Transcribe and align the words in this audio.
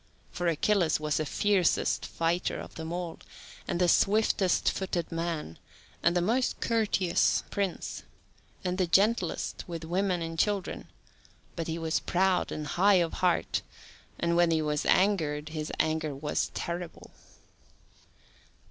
For 0.31 0.47
Achilles 0.47 0.99
was 0.99 1.17
the 1.17 1.27
fiercest 1.27 2.07
fighter 2.07 2.59
of 2.59 2.73
them 2.73 2.91
all, 2.91 3.19
and 3.67 3.79
the 3.79 3.87
swiftest 3.87 4.71
footed 4.71 5.11
man, 5.11 5.59
and 6.01 6.17
the 6.17 6.23
most 6.23 6.59
courteous 6.59 7.43
prince, 7.51 8.01
and 8.65 8.79
the 8.79 8.87
gentlest 8.87 9.63
with 9.67 9.83
women 9.83 10.23
and 10.23 10.39
children, 10.39 10.87
but 11.55 11.67
he 11.67 11.77
was 11.77 11.99
proud 11.99 12.51
and 12.51 12.65
high 12.65 12.95
of 12.95 13.13
heart, 13.21 13.61
and 14.19 14.35
when 14.35 14.49
he 14.49 14.59
was 14.63 14.87
angered 14.87 15.49
his 15.49 15.71
anger 15.79 16.15
was 16.15 16.49
terrible. 16.55 17.11